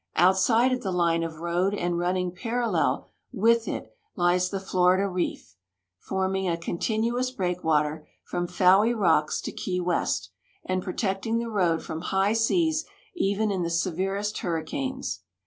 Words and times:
Outside 0.15 0.73
of 0.73 0.81
the 0.81 0.89
line 0.91 1.21
of 1.21 1.41
road 1.41 1.75
and 1.75 1.99
running 1.99 2.31
parallel 2.31 3.11
with 3.31 3.67
it 3.67 3.95
lies 4.15 4.49
the 4.49 4.59
Florida 4.59 5.07
reef, 5.07 5.55
forming 5.99 6.49
a 6.49 6.57
continuous 6.57 7.29
break 7.29 7.63
water 7.63 8.07
from 8.23 8.47
Fowey 8.47 8.95
Rocks 8.95 9.39
to 9.41 9.51
Key 9.51 9.77
W'est, 9.79 10.29
and 10.65 10.81
protecting 10.81 11.37
the 11.37 11.51
road 11.51 11.83
from 11.83 12.01
high 12.01 12.33
seas 12.33 12.83
even 13.13 13.51
in 13.51 13.61
the 13.61 13.69
severest 13.69 14.39
hurricanes. 14.39 15.19